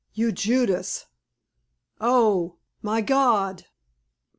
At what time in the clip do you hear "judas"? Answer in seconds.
0.31-1.05